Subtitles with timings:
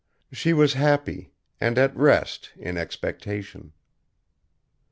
[0.31, 3.71] She was happy and at rest in expectation.